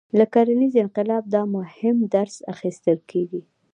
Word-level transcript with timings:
له 0.17 0.25
کرنیز 0.33 0.73
انقلاب 0.83 1.23
دا 1.33 1.41
مهم 1.55 1.97
درس 2.15 2.35
اخیستل 2.53 2.99
کېږي. 3.11 3.41